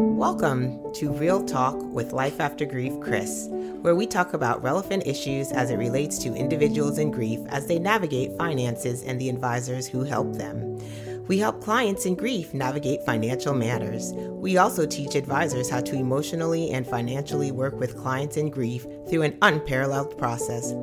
Welcome 0.00 0.92
to 0.94 1.10
Real 1.10 1.44
Talk 1.44 1.74
with 1.76 2.12
Life 2.12 2.38
After 2.38 2.64
Grief 2.64 3.00
Chris, 3.00 3.48
where 3.50 3.96
we 3.96 4.06
talk 4.06 4.32
about 4.32 4.62
relevant 4.62 5.08
issues 5.08 5.50
as 5.50 5.72
it 5.72 5.76
relates 5.76 6.18
to 6.20 6.36
individuals 6.36 6.98
in 6.98 7.10
grief 7.10 7.40
as 7.48 7.66
they 7.66 7.80
navigate 7.80 8.38
finances 8.38 9.02
and 9.02 9.20
the 9.20 9.28
advisors 9.28 9.88
who 9.88 10.04
help 10.04 10.34
them. 10.34 10.78
We 11.26 11.38
help 11.38 11.60
clients 11.60 12.06
in 12.06 12.14
grief 12.14 12.54
navigate 12.54 13.04
financial 13.04 13.54
matters. 13.54 14.12
We 14.12 14.56
also 14.56 14.86
teach 14.86 15.16
advisors 15.16 15.68
how 15.68 15.80
to 15.80 15.96
emotionally 15.96 16.70
and 16.70 16.86
financially 16.86 17.50
work 17.50 17.74
with 17.80 17.98
clients 17.98 18.36
in 18.36 18.50
grief 18.50 18.86
through 19.10 19.22
an 19.22 19.36
unparalleled 19.42 20.16
process. 20.16 20.74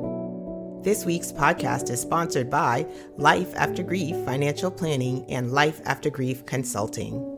This 0.84 1.06
week's 1.06 1.32
podcast 1.32 1.88
is 1.88 2.02
sponsored 2.02 2.50
by 2.50 2.86
Life 3.16 3.54
After 3.56 3.82
Grief 3.82 4.14
Financial 4.26 4.70
Planning 4.70 5.24
and 5.30 5.52
Life 5.52 5.80
After 5.86 6.10
Grief 6.10 6.44
Consulting. 6.44 7.35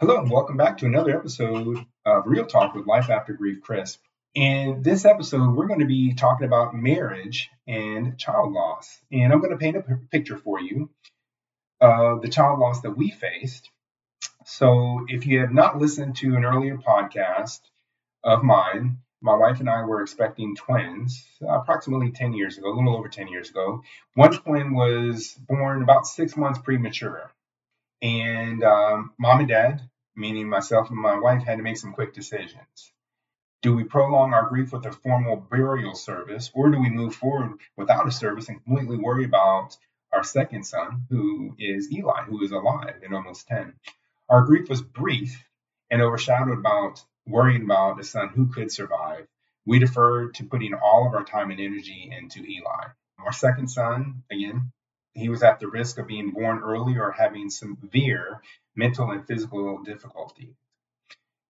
Hello, 0.00 0.18
and 0.18 0.28
welcome 0.28 0.56
back 0.56 0.78
to 0.78 0.86
another 0.86 1.16
episode 1.16 1.86
of 2.04 2.26
Real 2.26 2.46
Talk 2.46 2.74
with 2.74 2.84
Life 2.84 3.10
After 3.10 3.32
Grief 3.32 3.62
Chris. 3.62 3.96
In 4.34 4.82
this 4.82 5.04
episode, 5.04 5.54
we're 5.54 5.68
going 5.68 5.78
to 5.78 5.86
be 5.86 6.14
talking 6.14 6.48
about 6.48 6.74
marriage 6.74 7.48
and 7.68 8.18
child 8.18 8.52
loss. 8.52 9.00
And 9.12 9.32
I'm 9.32 9.38
going 9.38 9.52
to 9.52 9.56
paint 9.56 9.76
a 9.76 9.82
p- 9.82 9.94
picture 10.10 10.36
for 10.36 10.60
you 10.60 10.90
of 11.80 12.22
the 12.22 12.28
child 12.28 12.58
loss 12.58 12.80
that 12.80 12.96
we 12.96 13.12
faced. 13.12 13.70
So, 14.44 15.06
if 15.06 15.28
you 15.28 15.38
have 15.42 15.52
not 15.52 15.78
listened 15.78 16.16
to 16.16 16.34
an 16.34 16.44
earlier 16.44 16.76
podcast 16.76 17.60
of 18.24 18.42
mine, 18.42 18.98
my 19.22 19.36
wife 19.36 19.60
and 19.60 19.70
I 19.70 19.84
were 19.84 20.02
expecting 20.02 20.56
twins 20.56 21.24
approximately 21.40 22.10
10 22.10 22.32
years 22.32 22.58
ago, 22.58 22.72
a 22.72 22.74
little 22.74 22.96
over 22.96 23.08
10 23.08 23.28
years 23.28 23.48
ago. 23.48 23.84
One 24.14 24.32
twin 24.32 24.74
was 24.74 25.34
born 25.34 25.84
about 25.84 26.08
six 26.08 26.36
months 26.36 26.58
premature. 26.58 27.30
And 28.04 28.62
um, 28.62 29.12
mom 29.18 29.40
and 29.40 29.48
dad, 29.48 29.80
meaning 30.14 30.46
myself 30.46 30.90
and 30.90 31.00
my 31.00 31.18
wife, 31.18 31.42
had 31.42 31.56
to 31.56 31.62
make 31.62 31.78
some 31.78 31.94
quick 31.94 32.12
decisions. 32.12 32.92
Do 33.62 33.74
we 33.74 33.84
prolong 33.84 34.34
our 34.34 34.46
grief 34.46 34.72
with 34.72 34.84
a 34.84 34.92
formal 34.92 35.36
burial 35.36 35.94
service, 35.94 36.50
or 36.52 36.68
do 36.68 36.78
we 36.78 36.90
move 36.90 37.14
forward 37.14 37.60
without 37.78 38.06
a 38.06 38.12
service 38.12 38.50
and 38.50 38.62
completely 38.62 38.98
worry 38.98 39.24
about 39.24 39.78
our 40.12 40.22
second 40.22 40.64
son, 40.64 41.06
who 41.08 41.56
is 41.58 41.90
Eli, 41.90 42.24
who 42.24 42.44
is 42.44 42.52
alive 42.52 43.00
and 43.02 43.14
almost 43.14 43.48
10? 43.48 43.72
Our 44.28 44.42
grief 44.42 44.68
was 44.68 44.82
brief 44.82 45.42
and 45.90 46.02
overshadowed 46.02 46.58
about 46.58 47.02
worrying 47.26 47.62
about 47.62 48.00
a 48.00 48.04
son 48.04 48.28
who 48.28 48.52
could 48.52 48.70
survive. 48.70 49.26
We 49.64 49.78
deferred 49.78 50.34
to 50.34 50.44
putting 50.44 50.74
all 50.74 51.06
of 51.06 51.14
our 51.14 51.24
time 51.24 51.50
and 51.50 51.58
energy 51.58 52.12
into 52.14 52.40
Eli. 52.40 52.88
Our 53.18 53.32
second 53.32 53.68
son, 53.68 54.24
again, 54.30 54.72
he 55.14 55.28
was 55.28 55.42
at 55.42 55.60
the 55.60 55.68
risk 55.68 55.98
of 55.98 56.06
being 56.06 56.32
born 56.32 56.58
early 56.58 56.98
or 56.98 57.12
having 57.12 57.50
severe 57.50 58.42
mental 58.74 59.10
and 59.10 59.26
physical 59.26 59.82
difficulty. 59.82 60.54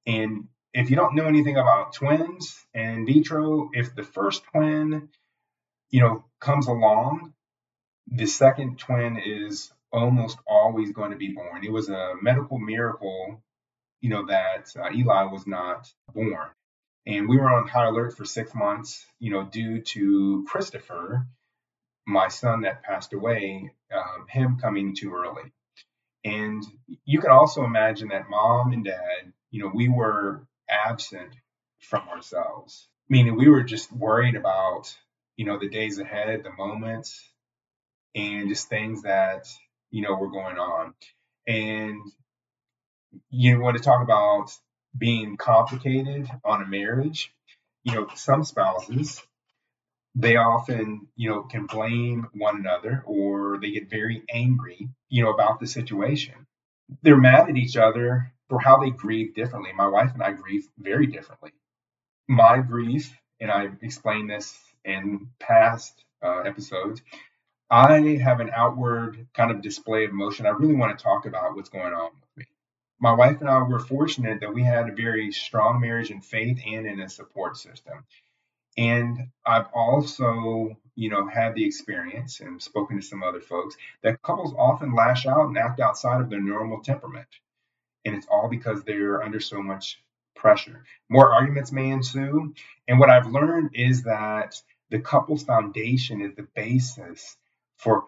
And 0.07 0.49
if 0.75 0.91
you 0.91 0.97
don't 0.97 1.15
know 1.15 1.27
anything 1.27 1.57
about 1.57 1.95
twins 1.95 2.63
in 2.75 3.07
vitro, 3.07 3.71
if 3.73 3.95
the 3.95 4.03
first 4.03 4.43
twin, 4.53 5.09
you 5.91 6.01
know, 6.01 6.25
comes 6.41 6.67
along, 6.67 7.33
the 8.07 8.27
second 8.27 8.79
twin 8.79 9.17
is 9.17 9.73
almost 9.93 10.39
always 10.47 10.93
going 10.93 11.13
to 11.13 11.17
be 11.17 11.33
born. 11.33 11.65
It 11.65 11.73
was 11.73 11.89
a 11.89 12.15
medical 12.21 12.59
miracle, 12.59 13.43
you 14.01 14.11
know, 14.11 14.27
that 14.27 14.73
uh, 14.79 14.91
Eli 14.93 15.25
was 15.25 15.47
not 15.47 15.89
born. 16.13 16.49
And 17.07 17.29
we 17.29 17.37
were 17.37 17.51
on 17.51 17.69
high 17.69 17.87
alert 17.87 18.17
for 18.17 18.25
six 18.25 18.55
months, 18.55 19.07
you 19.21 19.31
know, 19.31 19.45
due 19.45 19.81
to 19.83 20.45
Christopher, 20.49 21.27
my 22.07 22.29
son 22.29 22.63
that 22.63 22.83
passed 22.83 23.13
away, 23.13 23.73
um, 23.93 24.27
him 24.29 24.59
coming 24.61 24.95
too 24.95 25.15
early. 25.15 25.53
And 26.25 26.65
you 27.05 27.21
can 27.21 27.31
also 27.31 27.65
imagine 27.65 28.09
that 28.09 28.31
mom 28.31 28.73
and 28.73 28.85
dad, 28.85 29.33
you 29.51 29.63
know, 29.63 29.71
we 29.73 29.89
were 29.89 30.47
absent 30.69 31.35
from 31.81 32.09
ourselves, 32.09 32.89
meaning 33.09 33.37
we 33.37 33.49
were 33.49 33.63
just 33.63 33.93
worried 33.93 34.35
about, 34.35 34.95
you 35.37 35.45
know, 35.45 35.59
the 35.59 35.69
days 35.69 35.99
ahead, 35.99 36.43
the 36.43 36.53
moments, 36.53 37.23
and 38.15 38.49
just 38.49 38.69
things 38.69 39.03
that, 39.03 39.47
you 39.91 40.03
know, 40.03 40.15
were 40.15 40.31
going 40.31 40.59
on. 40.59 40.95
And 41.47 42.01
you 43.31 43.61
want 43.61 43.77
to 43.77 43.83
talk 43.83 44.03
about 44.03 44.51
being 44.97 45.37
complicated 45.37 46.29
on 46.45 46.63
a 46.63 46.67
marriage, 46.67 47.33
you 47.83 47.95
know, 47.95 48.09
some 48.15 48.45
spouses 48.45 49.23
they 50.15 50.37
often, 50.37 51.09
you 51.17 51.29
know, 51.29 51.43
can 51.43 51.67
blame 51.67 52.29
one 52.33 52.57
another 52.57 53.03
or 53.07 53.59
they 53.61 53.73
get 53.73 53.91
very 53.91 54.23
angry, 54.31 54.89
you 55.09 55.25
know, 55.25 55.31
about 55.31 55.59
the 55.59 55.67
situation. 55.67 56.47
They're 57.03 57.17
mad 57.17 57.49
at 57.49 57.57
each 57.57 57.77
other 57.77 58.33
for 58.49 58.61
how 58.61 58.79
they 58.79 58.91
grieve 58.91 59.35
differently. 59.35 59.73
My 59.73 59.89
wife 59.89 60.13
and 60.15 60.23
I 60.23 60.33
grieve 60.33 60.69
very 60.79 61.07
differently. 61.07 61.53
My 62.29 62.59
grief, 62.59 63.13
and 63.41 63.51
I've 63.51 63.83
explained 63.83 64.31
this 64.31 64.57
in 64.85 65.29
past 65.41 66.05
uh, 66.23 66.41
episodes, 66.41 67.03
I 67.71 68.19
have 68.23 68.41
an 68.41 68.51
outward 68.55 69.27
kind 69.35 69.51
of 69.51 69.63
display 69.63 70.05
of 70.05 70.11
emotion. 70.11 70.47
I 70.47 70.51
really 70.51 70.77
want 70.77 70.97
to 70.97 71.03
talk 71.03 71.27
about 71.27 71.57
what's 71.57 71.71
going 71.71 71.93
on 71.93 72.11
with 72.15 72.37
me. 72.37 72.45
My 73.01 73.13
wife 73.13 73.41
and 73.41 73.51
I 73.51 73.59
were 73.63 73.81
fortunate 73.81 74.41
that 74.41 74.55
we 74.55 74.63
had 74.63 74.89
a 74.89 74.95
very 74.95 75.33
strong 75.33 75.81
marriage 75.81 76.11
in 76.11 76.21
faith 76.21 76.61
and 76.65 76.87
in 76.87 77.01
a 77.01 77.09
support 77.09 77.57
system. 77.57 78.05
And 78.77 79.29
I've 79.47 79.67
also, 79.73 80.77
you 80.97 81.11
know, 81.11 81.27
had 81.29 81.55
the 81.55 81.65
experience 81.65 82.41
and 82.41 82.61
spoken 82.61 83.01
to 83.01 83.07
some 83.07 83.23
other 83.23 83.41
folks 83.41 83.77
that 84.03 84.23
couples 84.23 84.55
often 84.59 84.95
lash 84.95 85.27
out 85.27 85.47
and 85.47 85.59
act 85.59 85.81
outside 85.81 86.21
of 86.21 86.31
their 86.31 86.41
normal 86.41 86.81
temperament. 86.81 87.29
And 88.05 88.15
it's 88.15 88.27
all 88.31 88.49
because 88.49 88.83
they're 88.83 89.23
under 89.23 89.41
so 89.41 89.63
much 89.63 90.01
pressure. 90.35 90.85
More 91.09 91.33
arguments 91.33 91.73
may 91.73 91.91
ensue. 91.91 92.55
And 92.89 92.99
what 92.99 93.11
I've 93.11 93.31
learned 93.31 93.71
is 93.75 94.03
that 94.03 94.61
the 94.91 94.99
couple's 94.99 95.45
foundation 95.45 96.21
is 96.21 96.35
the 96.35 96.47
basis 96.55 97.37
for 97.79 98.05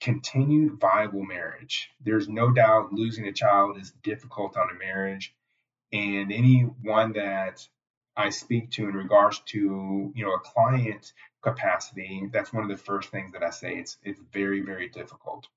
continued 0.00 0.80
viable 0.80 1.24
marriage. 1.24 1.90
There's 2.00 2.28
no 2.28 2.50
doubt 2.50 2.92
losing 2.92 3.26
a 3.26 3.32
child 3.32 3.78
is 3.78 3.92
difficult 4.02 4.56
on 4.56 4.68
a 4.70 4.78
marriage. 4.78 5.34
And 5.92 6.32
anyone 6.32 7.12
that 7.14 7.66
I 8.20 8.30
speak 8.30 8.70
to 8.72 8.88
in 8.88 8.94
regards 8.94 9.40
to 9.46 10.12
you 10.14 10.24
know 10.24 10.34
a 10.34 10.40
client 10.40 11.12
capacity, 11.42 12.28
that's 12.32 12.52
one 12.52 12.62
of 12.62 12.68
the 12.68 12.76
first 12.76 13.08
things 13.08 13.32
that 13.32 13.42
I 13.42 13.48
say. 13.50 13.76
It's 13.76 13.96
it's 14.02 14.20
very 14.32 14.60
very 14.60 14.88
difficult. 14.88 15.48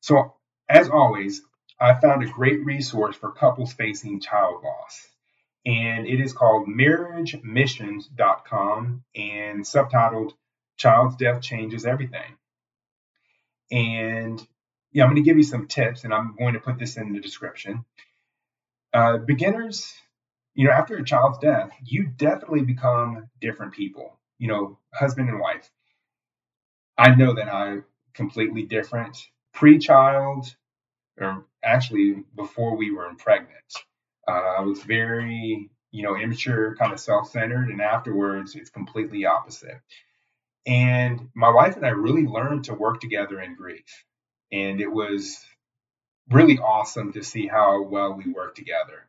So 0.00 0.34
as 0.68 0.88
always, 0.88 1.42
I 1.80 1.94
found 1.94 2.22
a 2.22 2.26
great 2.26 2.64
resource 2.64 3.16
for 3.16 3.32
couples 3.32 3.72
facing 3.72 4.20
child 4.20 4.62
loss, 4.62 5.08
and 5.64 6.06
it 6.06 6.20
is 6.20 6.32
called 6.32 6.68
MarriageMissions.com 6.68 9.02
and 9.16 9.64
subtitled 9.64 10.34
"Child's 10.76 11.16
Death 11.16 11.42
Changes 11.42 11.84
Everything." 11.84 12.36
And 13.72 14.46
yeah, 14.92 15.02
I'm 15.02 15.10
going 15.10 15.20
to 15.22 15.28
give 15.28 15.38
you 15.38 15.42
some 15.42 15.66
tips, 15.66 16.04
and 16.04 16.14
I'm 16.14 16.36
going 16.38 16.54
to 16.54 16.60
put 16.60 16.78
this 16.78 16.96
in 16.96 17.12
the 17.12 17.20
description. 17.20 17.84
Uh, 18.94 19.18
beginners 19.18 19.92
you 20.56 20.66
know, 20.66 20.72
after 20.72 20.96
a 20.96 21.04
child's 21.04 21.38
death, 21.38 21.70
you 21.84 22.06
definitely 22.16 22.62
become 22.62 23.28
different 23.42 23.74
people, 23.74 24.18
you 24.38 24.48
know, 24.48 24.78
husband 24.92 25.28
and 25.28 25.38
wife. 25.38 25.70
I 26.96 27.14
know 27.14 27.34
that 27.34 27.52
I'm 27.52 27.84
completely 28.14 28.62
different 28.62 29.18
pre 29.52 29.78
child, 29.78 30.46
or 31.20 31.44
actually 31.62 32.24
before 32.34 32.74
we 32.76 32.90
were 32.90 33.14
pregnant. 33.16 33.52
Uh, 34.26 34.56
I 34.58 34.60
was 34.62 34.82
very, 34.82 35.68
you 35.90 36.02
know, 36.02 36.16
immature, 36.16 36.74
kind 36.76 36.92
of 36.92 37.00
self 37.00 37.30
centered, 37.30 37.68
and 37.68 37.82
afterwards 37.82 38.54
it's 38.54 38.70
completely 38.70 39.26
opposite. 39.26 39.80
And 40.66 41.28
my 41.34 41.50
wife 41.50 41.76
and 41.76 41.84
I 41.84 41.90
really 41.90 42.24
learned 42.24 42.64
to 42.64 42.74
work 42.74 43.00
together 43.00 43.40
in 43.42 43.56
grief. 43.56 44.04
And 44.50 44.80
it 44.80 44.90
was 44.90 45.38
really 46.30 46.58
awesome 46.58 47.12
to 47.12 47.22
see 47.22 47.46
how 47.46 47.82
well 47.82 48.14
we 48.14 48.32
work 48.32 48.54
together 48.54 49.06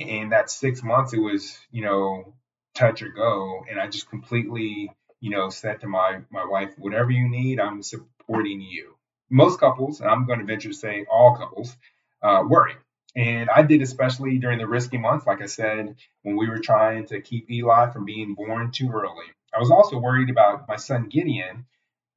in 0.00 0.30
that 0.30 0.50
six 0.50 0.82
months, 0.82 1.12
it 1.12 1.18
was, 1.18 1.58
you 1.70 1.82
know, 1.82 2.34
touch 2.74 3.02
or 3.02 3.08
go. 3.08 3.64
And 3.70 3.78
I 3.78 3.88
just 3.88 4.08
completely, 4.08 4.90
you 5.20 5.30
know, 5.30 5.50
said 5.50 5.80
to 5.80 5.88
my, 5.88 6.20
my 6.30 6.44
wife, 6.44 6.70
whatever 6.78 7.10
you 7.10 7.28
need, 7.28 7.60
I'm 7.60 7.82
supporting 7.82 8.60
you. 8.60 8.96
Most 9.30 9.60
couples, 9.60 10.00
and 10.00 10.10
I'm 10.10 10.26
going 10.26 10.40
to 10.40 10.44
venture 10.44 10.70
to 10.70 10.74
say 10.74 11.06
all 11.10 11.36
couples, 11.36 11.76
uh, 12.22 12.42
worry. 12.48 12.74
And 13.14 13.50
I 13.50 13.62
did, 13.62 13.82
especially 13.82 14.38
during 14.38 14.58
the 14.58 14.66
risky 14.66 14.98
months, 14.98 15.26
like 15.26 15.42
I 15.42 15.46
said, 15.46 15.96
when 16.22 16.36
we 16.36 16.48
were 16.48 16.60
trying 16.60 17.06
to 17.06 17.20
keep 17.20 17.50
Eli 17.50 17.90
from 17.90 18.04
being 18.04 18.34
born 18.34 18.70
too 18.70 18.90
early. 18.90 19.26
I 19.54 19.58
was 19.58 19.70
also 19.70 19.98
worried 19.98 20.30
about 20.30 20.68
my 20.68 20.76
son 20.76 21.08
Gideon, 21.08 21.66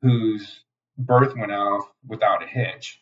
whose 0.02 0.62
birth 0.98 1.36
went 1.36 1.52
off 1.52 1.92
without 2.08 2.44
a 2.44 2.48
hitch 2.48 3.00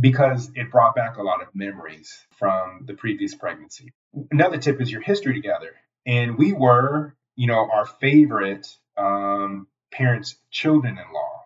because 0.00 0.50
it 0.54 0.70
brought 0.70 0.94
back 0.94 1.16
a 1.16 1.22
lot 1.22 1.42
of 1.42 1.48
memories 1.54 2.26
from 2.38 2.84
the 2.84 2.94
previous 2.94 3.34
pregnancy. 3.34 3.92
Another 4.30 4.58
tip 4.58 4.80
is 4.80 4.90
your 4.90 5.00
history 5.00 5.34
together. 5.34 5.74
And 6.06 6.36
we 6.36 6.52
were, 6.52 7.14
you 7.36 7.46
know, 7.46 7.68
our 7.70 7.86
favorite 7.86 8.66
um, 8.96 9.66
parents' 9.90 10.36
children 10.50 10.98
in 10.98 11.12
law. 11.12 11.44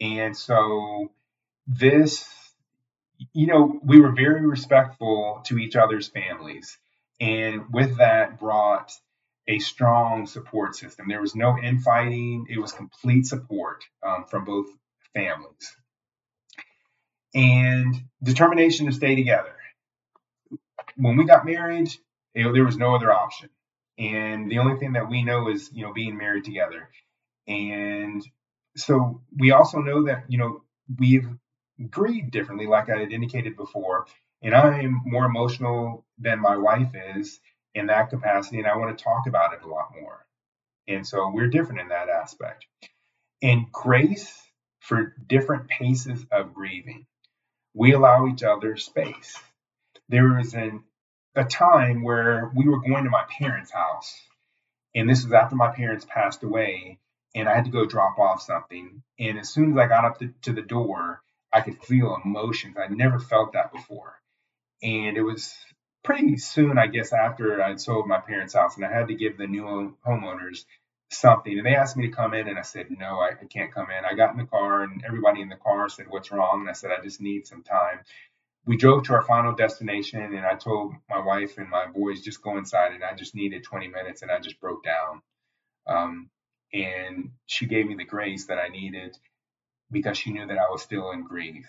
And 0.00 0.36
so 0.36 1.10
this, 1.66 2.28
you 3.32 3.46
know, 3.46 3.80
we 3.82 4.00
were 4.00 4.12
very 4.12 4.46
respectful 4.46 5.42
to 5.46 5.58
each 5.58 5.76
other's 5.76 6.08
families. 6.08 6.76
And 7.20 7.72
with 7.72 7.98
that 7.98 8.38
brought 8.38 8.92
a 9.46 9.58
strong 9.58 10.26
support 10.26 10.74
system. 10.74 11.06
There 11.08 11.20
was 11.20 11.34
no 11.34 11.58
infighting, 11.58 12.46
it 12.48 12.58
was 12.58 12.72
complete 12.72 13.26
support 13.26 13.84
um, 14.02 14.24
from 14.24 14.44
both 14.44 14.66
families. 15.14 15.76
And 17.34 17.94
determination 18.22 18.86
to 18.86 18.92
stay 18.92 19.16
together. 19.16 19.54
When 20.96 21.16
we 21.16 21.24
got 21.24 21.44
married, 21.44 21.92
there 22.34 22.64
was 22.64 22.76
no 22.76 22.94
other 22.94 23.12
option. 23.12 23.50
And 23.98 24.50
the 24.50 24.58
only 24.58 24.78
thing 24.78 24.92
that 24.92 25.08
we 25.08 25.22
know 25.24 25.48
is, 25.48 25.70
you 25.72 25.84
know, 25.84 25.92
being 25.92 26.16
married 26.16 26.44
together. 26.44 26.88
And 27.46 28.24
so 28.76 29.20
we 29.36 29.50
also 29.52 29.78
know 29.78 30.04
that, 30.04 30.24
you 30.28 30.38
know, 30.38 30.62
we've 30.98 31.28
grieved 31.90 32.30
differently, 32.30 32.66
like 32.66 32.88
I 32.88 32.98
had 32.98 33.12
indicated 33.12 33.56
before. 33.56 34.06
And 34.42 34.54
I'm 34.54 35.00
more 35.04 35.24
emotional 35.24 36.04
than 36.18 36.40
my 36.40 36.56
wife 36.56 36.92
is 37.16 37.40
in 37.74 37.86
that 37.86 38.10
capacity, 38.10 38.58
and 38.58 38.66
I 38.66 38.76
want 38.76 38.96
to 38.96 39.02
talk 39.02 39.26
about 39.26 39.54
it 39.54 39.62
a 39.62 39.68
lot 39.68 39.88
more. 40.00 40.24
And 40.86 41.06
so 41.06 41.30
we're 41.32 41.48
different 41.48 41.80
in 41.80 41.88
that 41.88 42.08
aspect. 42.08 42.66
And 43.42 43.72
grace 43.72 44.40
for 44.80 45.14
different 45.26 45.68
paces 45.68 46.24
of 46.30 46.54
grieving. 46.54 47.06
We 47.74 47.92
allow 47.92 48.26
each 48.26 48.42
other 48.42 48.76
space. 48.76 49.36
There 50.08 50.34
was 50.34 50.54
an, 50.54 50.84
a 51.34 51.44
time 51.44 52.02
where 52.02 52.50
we 52.54 52.68
were 52.68 52.80
going 52.80 53.04
to 53.04 53.10
my 53.10 53.24
parents' 53.38 53.72
house, 53.72 54.20
and 54.94 55.08
this 55.08 55.24
was 55.24 55.32
after 55.32 55.56
my 55.56 55.74
parents 55.74 56.06
passed 56.08 56.42
away, 56.44 56.98
and 57.34 57.48
I 57.48 57.54
had 57.54 57.64
to 57.64 57.70
go 57.70 57.84
drop 57.84 58.18
off 58.18 58.42
something. 58.42 59.02
And 59.18 59.38
as 59.38 59.48
soon 59.48 59.72
as 59.72 59.78
I 59.78 59.88
got 59.88 60.04
up 60.04 60.18
to, 60.20 60.32
to 60.42 60.52
the 60.52 60.62
door, 60.62 61.20
I 61.52 61.60
could 61.62 61.82
feel 61.82 62.20
emotions. 62.24 62.76
I'd 62.76 62.92
never 62.92 63.18
felt 63.18 63.52
that 63.52 63.72
before. 63.72 64.20
And 64.82 65.16
it 65.16 65.22
was 65.22 65.56
pretty 66.04 66.36
soon, 66.36 66.78
I 66.78 66.86
guess, 66.86 67.12
after 67.12 67.62
I'd 67.62 67.80
sold 67.80 68.06
my 68.06 68.20
parents' 68.20 68.54
house, 68.54 68.76
and 68.76 68.84
I 68.84 68.92
had 68.92 69.08
to 69.08 69.14
give 69.14 69.36
the 69.36 69.46
new 69.46 69.96
homeowners 70.06 70.64
something. 71.18 71.56
And 71.56 71.66
they 71.66 71.74
asked 71.74 71.96
me 71.96 72.08
to 72.08 72.14
come 72.14 72.34
in, 72.34 72.48
and 72.48 72.58
I 72.58 72.62
said, 72.62 72.86
No, 72.90 73.20
I, 73.20 73.30
I 73.40 73.46
can't 73.46 73.72
come 73.72 73.88
in. 73.90 74.04
I 74.04 74.14
got 74.14 74.32
in 74.32 74.38
the 74.38 74.46
car, 74.46 74.82
and 74.82 75.04
everybody 75.06 75.40
in 75.40 75.48
the 75.48 75.56
car 75.56 75.88
said, 75.88 76.06
What's 76.08 76.32
wrong? 76.32 76.60
And 76.60 76.70
I 76.70 76.72
said, 76.72 76.90
I 76.90 77.02
just 77.02 77.20
need 77.20 77.46
some 77.46 77.62
time. 77.62 78.00
We 78.66 78.76
drove 78.76 79.04
to 79.04 79.14
our 79.14 79.22
final 79.22 79.54
destination, 79.54 80.22
and 80.22 80.46
I 80.46 80.54
told 80.54 80.94
my 81.10 81.20
wife 81.20 81.58
and 81.58 81.68
my 81.70 81.86
boys, 81.86 82.22
Just 82.22 82.42
go 82.42 82.58
inside. 82.58 82.92
And 82.92 83.04
I 83.04 83.14
just 83.14 83.34
needed 83.34 83.64
20 83.64 83.88
minutes, 83.88 84.22
and 84.22 84.30
I 84.30 84.40
just 84.40 84.60
broke 84.60 84.84
down. 84.84 85.22
Um, 85.86 86.30
and 86.72 87.30
she 87.46 87.66
gave 87.66 87.86
me 87.86 87.94
the 87.94 88.04
grace 88.04 88.46
that 88.46 88.58
I 88.58 88.68
needed 88.68 89.16
because 89.90 90.18
she 90.18 90.32
knew 90.32 90.46
that 90.46 90.58
I 90.58 90.70
was 90.70 90.82
still 90.82 91.12
in 91.12 91.24
grief 91.24 91.66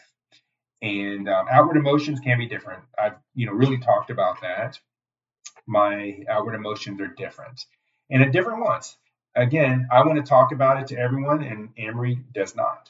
and 0.81 1.30
um, 1.30 1.48
outward 1.51 1.77
emotions 1.77 2.19
can 2.19 2.38
be 2.38 2.48
different. 2.48 2.83
I've 2.98 3.15
you 3.33 3.48
know 3.48 3.53
really 3.53 3.80
talked 3.80 4.09
about 4.09 4.41
that. 4.41 4.80
My 5.68 6.19
outward 6.30 6.56
emotions 6.56 7.01
are 7.01 7.07
different, 7.07 7.65
and 8.09 8.21
at 8.21 8.31
different 8.31 8.63
ones. 8.63 8.98
Again, 9.35 9.87
I 9.91 10.05
want 10.05 10.17
to 10.17 10.29
talk 10.29 10.51
about 10.51 10.81
it 10.81 10.87
to 10.87 10.97
everyone, 10.97 11.43
and 11.43 11.69
Amory 11.77 12.19
does 12.33 12.55
not, 12.55 12.89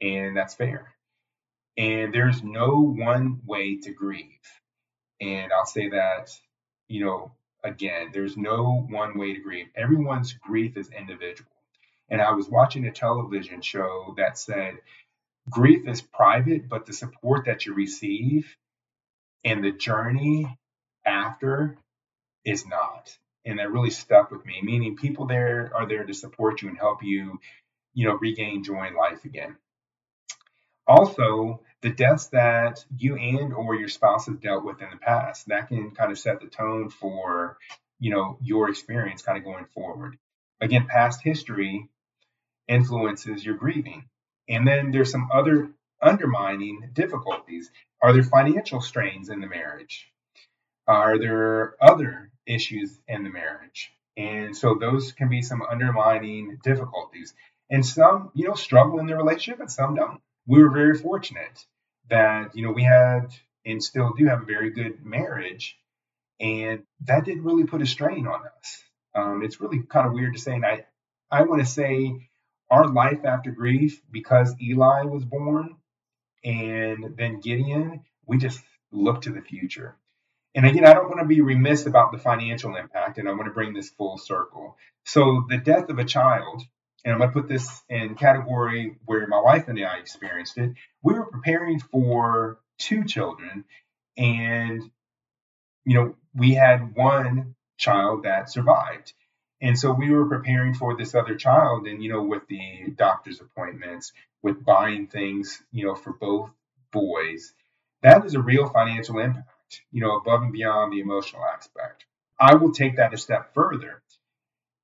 and 0.00 0.36
that's 0.36 0.54
fair. 0.54 0.94
And 1.78 2.12
there's 2.12 2.42
no 2.42 2.80
one 2.80 3.40
way 3.46 3.78
to 3.78 3.92
grieve, 3.92 4.26
and 5.20 5.52
I'll 5.52 5.66
say 5.66 5.90
that 5.90 6.30
you 6.88 7.04
know 7.04 7.32
again, 7.66 8.10
there's 8.12 8.36
no 8.36 8.86
one 8.88 9.18
way 9.18 9.34
to 9.34 9.40
grieve. 9.40 9.66
Everyone's 9.74 10.32
grief 10.32 10.76
is 10.76 10.90
individual. 10.90 11.50
And 12.08 12.22
I 12.22 12.32
was 12.32 12.48
watching 12.48 12.86
a 12.86 12.92
television 12.92 13.60
show 13.60 14.14
that 14.16 14.38
said 14.38 14.76
grief 15.50 15.86
is 15.88 16.00
private, 16.00 16.68
but 16.68 16.86
the 16.86 16.92
support 16.92 17.46
that 17.46 17.66
you 17.66 17.74
receive 17.74 18.56
and 19.44 19.62
the 19.62 19.72
journey 19.72 20.58
after 21.04 21.76
is 22.44 22.66
not. 22.66 23.16
And 23.46 23.58
that 23.60 23.70
really 23.70 23.90
stuck 23.90 24.30
with 24.30 24.44
me, 24.44 24.60
meaning 24.62 24.96
people 24.96 25.26
there 25.26 25.70
are 25.74 25.86
there 25.86 26.04
to 26.04 26.12
support 26.12 26.60
you 26.60 26.68
and 26.68 26.76
help 26.76 27.02
you, 27.02 27.40
you 27.94 28.06
know, 28.06 28.14
regain 28.14 28.64
joy 28.64 28.88
in 28.88 28.96
life 28.96 29.24
again. 29.24 29.56
Also, 30.86 31.60
the 31.80 31.90
deaths 31.90 32.26
that 32.28 32.84
you 32.96 33.16
and 33.16 33.54
or 33.54 33.74
your 33.76 33.88
spouse 33.88 34.26
have 34.26 34.40
dealt 34.40 34.64
with 34.64 34.82
in 34.82 34.90
the 34.90 34.96
past, 34.96 35.48
that 35.48 35.68
can 35.68 35.92
kind 35.92 36.10
of 36.10 36.18
set 36.18 36.40
the 36.40 36.48
tone 36.48 36.90
for, 36.90 37.56
you 38.00 38.10
know, 38.10 38.36
your 38.42 38.68
experience 38.68 39.22
kind 39.22 39.38
of 39.38 39.44
going 39.44 39.66
forward. 39.66 40.18
Again, 40.60 40.86
past 40.88 41.22
history 41.22 41.88
influences 42.68 43.44
your 43.44 43.54
grieving. 43.54 44.04
And 44.48 44.66
then 44.66 44.90
there's 44.90 45.10
some 45.10 45.28
other 45.32 45.70
undermining 46.02 46.90
difficulties. 46.92 47.70
Are 48.02 48.12
there 48.12 48.22
financial 48.22 48.80
strains 48.80 49.28
in 49.28 49.40
the 49.40 49.46
marriage? 49.46 50.08
Are 50.86 51.18
there 51.18 51.74
other 51.80 52.30
issues 52.46 52.98
in 53.08 53.24
the 53.24 53.30
marriage? 53.30 53.92
And 54.16 54.56
so 54.56 54.74
those 54.74 55.12
can 55.12 55.28
be 55.28 55.42
some 55.42 55.62
undermining 55.62 56.58
difficulties. 56.62 57.34
And 57.68 57.84
some, 57.84 58.30
you 58.34 58.46
know, 58.46 58.54
struggle 58.54 58.98
in 59.00 59.06
the 59.06 59.16
relationship 59.16 59.60
and 59.60 59.70
some 59.70 59.94
don't. 59.94 60.20
We 60.46 60.62
were 60.62 60.70
very 60.70 60.96
fortunate 60.96 61.64
that, 62.08 62.56
you 62.56 62.64
know, 62.64 62.72
we 62.72 62.84
had 62.84 63.34
and 63.64 63.82
still 63.82 64.12
do 64.16 64.26
have 64.26 64.42
a 64.42 64.46
very 64.46 64.70
good 64.70 65.04
marriage. 65.04 65.76
And 66.38 66.84
that 67.04 67.24
didn't 67.24 67.44
really 67.44 67.64
put 67.64 67.82
a 67.82 67.86
strain 67.86 68.26
on 68.26 68.42
us. 68.58 68.84
Um, 69.14 69.42
it's 69.42 69.60
really 69.60 69.82
kind 69.82 70.06
of 70.06 70.12
weird 70.12 70.34
to 70.34 70.40
say. 70.40 70.54
And 70.54 70.64
I, 70.64 70.84
I 71.30 71.42
want 71.42 71.60
to 71.60 71.66
say 71.66 72.14
our 72.70 72.86
life 72.86 73.24
after 73.24 73.50
grief, 73.50 74.00
because 74.10 74.54
Eli 74.60 75.02
was 75.04 75.24
born 75.24 75.76
and 76.44 77.16
then 77.16 77.40
Gideon, 77.40 78.04
we 78.26 78.38
just 78.38 78.60
look 78.92 79.22
to 79.22 79.32
the 79.32 79.40
future. 79.40 79.96
And 80.56 80.64
again, 80.64 80.86
I 80.86 80.94
don't 80.94 81.08
want 81.08 81.20
to 81.20 81.26
be 81.26 81.42
remiss 81.42 81.84
about 81.84 82.12
the 82.12 82.18
financial 82.18 82.76
impact, 82.76 83.18
and 83.18 83.28
I 83.28 83.32
want 83.32 83.44
to 83.44 83.52
bring 83.52 83.74
this 83.74 83.90
full 83.90 84.16
circle. 84.16 84.78
So, 85.04 85.44
the 85.50 85.58
death 85.58 85.90
of 85.90 85.98
a 85.98 86.04
child, 86.04 86.62
and 87.04 87.12
I'm 87.12 87.18
going 87.18 87.30
to 87.30 87.40
put 87.40 87.48
this 87.48 87.82
in 87.90 88.14
category 88.14 88.96
where 89.04 89.26
my 89.26 89.38
wife 89.38 89.68
and 89.68 89.78
I 89.78 89.98
experienced 89.98 90.56
it. 90.56 90.72
We 91.02 91.12
were 91.12 91.26
preparing 91.26 91.78
for 91.78 92.58
two 92.78 93.04
children, 93.04 93.64
and 94.16 94.82
you 95.84 95.94
know, 95.94 96.16
we 96.34 96.54
had 96.54 96.96
one 96.96 97.54
child 97.76 98.24
that 98.24 98.50
survived. 98.50 99.12
And 99.60 99.78
so 99.78 99.92
we 99.92 100.10
were 100.10 100.26
preparing 100.26 100.72
for 100.72 100.96
this 100.96 101.14
other 101.14 101.34
child, 101.34 101.86
and 101.86 102.02
you 102.02 102.10
know, 102.10 102.22
with 102.22 102.46
the 102.48 102.94
doctor's 102.96 103.42
appointments, 103.42 104.14
with 104.42 104.64
buying 104.64 105.06
things, 105.06 105.62
you 105.70 105.86
know, 105.86 105.94
for 105.94 106.14
both 106.14 106.50
boys, 106.92 107.52
that 108.02 108.24
is 108.24 108.34
a 108.34 108.40
real 108.40 108.68
financial 108.68 109.18
impact, 109.18 109.48
you 109.90 110.00
know, 110.00 110.16
above 110.16 110.42
and 110.42 110.52
beyond 110.52 110.92
the 110.92 111.00
emotional 111.00 111.44
aspect. 111.44 112.04
I 112.38 112.54
will 112.54 112.72
take 112.72 112.96
that 112.96 113.14
a 113.14 113.18
step 113.18 113.54
further. 113.54 114.02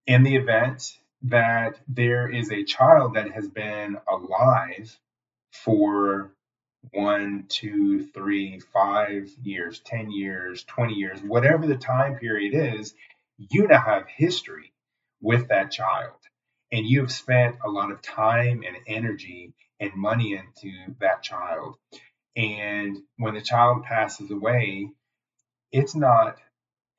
In 0.06 0.22
the 0.22 0.36
event 0.36 0.98
that 1.22 1.78
there 1.86 2.28
is 2.28 2.50
a 2.50 2.64
child 2.64 3.14
that 3.14 3.30
has 3.32 3.48
been 3.48 3.98
alive 4.08 4.98
for 5.52 6.32
one, 6.90 7.44
two, 7.48 8.06
three, 8.08 8.60
five 8.72 9.30
years, 9.42 9.80
10 9.80 10.10
years, 10.10 10.64
20 10.64 10.94
years, 10.94 11.20
whatever 11.22 11.66
the 11.66 11.76
time 11.76 12.16
period 12.16 12.54
is, 12.76 12.94
you 13.38 13.66
now 13.68 13.80
have 13.80 14.06
history 14.08 14.72
with 15.20 15.48
that 15.48 15.70
child. 15.70 16.16
And 16.72 16.86
you 16.86 17.00
have 17.00 17.12
spent 17.12 17.56
a 17.64 17.70
lot 17.70 17.92
of 17.92 18.02
time 18.02 18.62
and 18.66 18.76
energy 18.86 19.52
and 19.78 19.92
money 19.94 20.34
into 20.34 20.72
that 21.00 21.22
child. 21.22 21.76
And 22.36 22.98
when 23.18 23.34
the 23.34 23.42
child 23.42 23.84
passes 23.84 24.30
away, 24.30 24.90
it's 25.72 25.94
not, 25.94 26.36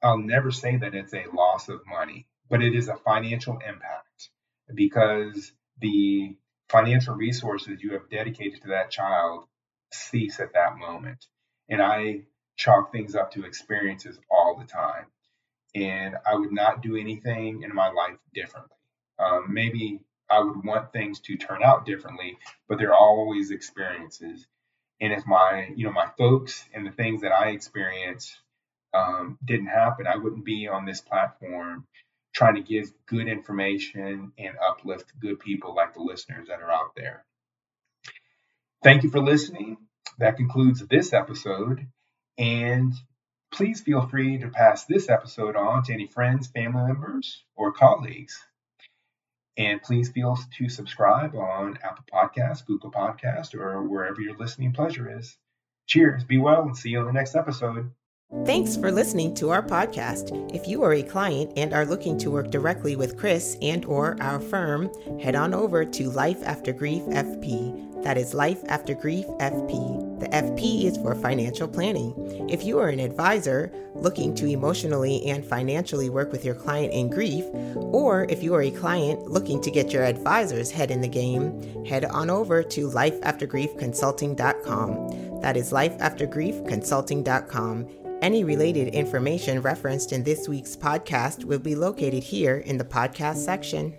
I'll 0.03 0.17
never 0.17 0.51
say 0.51 0.77
that 0.77 0.95
it's 0.95 1.13
a 1.13 1.25
loss 1.33 1.69
of 1.69 1.81
money, 1.87 2.27
but 2.49 2.61
it 2.63 2.75
is 2.75 2.87
a 2.89 2.95
financial 2.97 3.55
impact 3.55 4.29
because 4.73 5.51
the 5.79 6.35
financial 6.69 7.15
resources 7.15 7.81
you 7.81 7.93
have 7.93 8.09
dedicated 8.09 8.61
to 8.63 8.69
that 8.69 8.91
child 8.91 9.45
cease 9.91 10.39
at 10.39 10.53
that 10.53 10.77
moment. 10.77 11.25
And 11.69 11.81
I 11.81 12.23
chalk 12.57 12.91
things 12.91 13.15
up 13.15 13.31
to 13.31 13.45
experiences 13.45 14.19
all 14.29 14.57
the 14.59 14.65
time 14.65 15.05
and 15.75 16.15
I 16.25 16.35
would 16.35 16.51
not 16.51 16.81
do 16.81 16.95
anything 16.95 17.63
in 17.63 17.73
my 17.73 17.89
life 17.89 18.17
differently. 18.33 18.77
Um, 19.19 19.53
maybe 19.53 20.01
I 20.29 20.39
would 20.39 20.63
want 20.63 20.93
things 20.93 21.19
to 21.21 21.37
turn 21.37 21.63
out 21.63 21.85
differently, 21.85 22.37
but 22.67 22.77
there 22.77 22.91
are 22.93 22.99
always 22.99 23.51
experiences. 23.51 24.47
And 25.03 25.13
if 25.13 25.27
my, 25.27 25.69
you 25.75 25.86
know, 25.86 25.91
my 25.91 26.07
folks 26.17 26.63
and 26.74 26.88
the 26.88 26.91
things 26.91 27.22
that 27.22 27.31
I 27.31 27.50
experienced 27.50 28.33
um, 28.93 29.38
didn't 29.43 29.67
happen, 29.67 30.07
I 30.07 30.17
wouldn't 30.17 30.45
be 30.45 30.67
on 30.67 30.86
this 30.86 31.01
platform 31.01 31.86
trying 32.33 32.55
to 32.55 32.62
give 32.62 32.91
good 33.05 33.27
information 33.27 34.31
and 34.38 34.55
uplift 34.57 35.12
good 35.19 35.39
people 35.39 35.75
like 35.75 35.93
the 35.93 36.01
listeners 36.01 36.48
that 36.48 36.62
are 36.62 36.72
out 36.72 36.95
there. 36.95 37.25
Thank 38.83 39.03
you 39.03 39.12
for 39.12 39.22
listening. 39.22 39.77
That 40.19 40.38
concludes 40.38 40.86
this 40.88 41.13
episode. 41.13 41.88
And 42.38 42.93
Please 43.53 43.81
feel 43.81 44.07
free 44.07 44.39
to 44.39 44.50
pass 44.50 44.86
this 44.86 45.10
episode 45.10 45.55
on 45.55 45.83
to 45.83 45.93
any 45.93 46.07
friends, 46.07 46.48
family 46.48 46.88
members, 46.88 47.43
or 47.55 47.72
colleagues. 47.72 48.43
And 49.57 49.81
please 49.81 50.10
feel 50.10 50.38
to 50.57 50.69
subscribe 50.69 51.36
on 51.36 51.77
Apple 51.83 52.05
Podcasts, 52.12 52.65
Google 52.65 52.91
Podcasts, 52.91 53.53
or 53.53 53.83
wherever 53.83 54.19
your 54.19 54.36
listening 54.38 54.74
pleasure 54.74 55.17
is. 55.17 55.38
Cheers, 55.86 56.24
be 56.24 56.38
well, 56.38 56.63
and 56.63 56.75
see 56.75 56.89
you 56.89 57.00
on 57.00 57.05
the 57.05 57.13
next 57.13 57.36
episode. 57.36 57.91
Thanks 58.45 58.75
for 58.75 58.91
listening 58.91 59.36
to 59.36 59.51
our 59.51 59.62
podcast. 59.62 60.51
If 60.55 60.67
you 60.67 60.81
are 60.83 60.93
a 60.93 61.03
client 61.03 61.53
and 61.55 61.72
are 61.72 61.86
looking 61.86 62.17
to 62.17 62.31
work 62.31 62.50
directly 62.50 62.95
with 62.95 63.15
Chris 63.15 63.55
and 63.62 63.86
or 63.86 64.17
our 64.22 64.39
firm, 64.39 64.91
head 65.19 65.36
on 65.36 65.53
over 65.53 65.86
to 65.86 66.10
Life 66.10 66.41
After 66.43 66.74
Grief 66.74 67.03
FP. 67.03 67.92
That 68.03 68.17
is 68.17 68.33
Life 68.33 68.60
After 68.67 68.93
Grief 68.93 69.25
FP. 69.39 70.19
The 70.19 70.27
FP 70.27 70.83
is 70.86 70.98
for 70.98 71.15
financial 71.15 71.69
planning. 71.69 72.13
If 72.50 72.63
you 72.63 72.79
are 72.79 72.89
an 72.89 73.00
advisor 73.00 73.72
looking 73.95 74.36
to 74.36 74.45
emotionally 74.45 75.25
and 75.25 75.43
financially 75.45 76.10
work 76.10 76.31
with 76.31 76.43
your 76.43 76.55
client 76.55 76.91
in 76.93 77.10
grief, 77.10 77.45
or 77.75 78.25
if 78.29 78.43
you 78.43 78.53
are 78.55 78.62
a 78.62 78.72
client 78.72 79.31
looking 79.31 79.62
to 79.62 79.72
get 79.72 79.93
your 79.93 80.03
advisor's 80.03 80.69
head 80.69 80.91
in 80.91 81.00
the 81.00 81.07
game, 81.07 81.86
head 81.86 82.03
on 82.05 82.29
over 82.29 82.62
to 82.62 82.89
lifeaftergriefconsulting.com. 82.89 85.41
That 85.41 85.55
is 85.55 85.72
lifeaftergriefconsulting.com. 85.72 87.88
Any 88.22 88.43
related 88.43 88.89
information 88.93 89.62
referenced 89.62 90.12
in 90.13 90.24
this 90.24 90.50
week's 90.50 90.75
podcast 90.75 91.45
will 91.45 91.60
be 91.60 91.75
located 91.75 92.24
here 92.24 92.57
in 92.57 92.77
the 92.77 92.86
podcast 92.86 93.38
section. 93.38 93.98